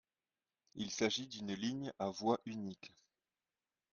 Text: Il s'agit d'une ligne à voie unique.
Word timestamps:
Il 0.73 0.89
s'agit 0.89 1.27
d'une 1.27 1.53
ligne 1.53 1.93
à 1.99 2.09
voie 2.09 2.39
unique. 2.47 2.91